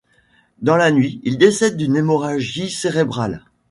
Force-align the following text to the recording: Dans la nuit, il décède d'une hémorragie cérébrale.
Dans 0.63 0.77
la 0.77 0.89
nuit, 0.89 1.21
il 1.25 1.37
décède 1.37 1.77
d'une 1.77 1.95
hémorragie 1.95 2.71
cérébrale. 2.71 3.45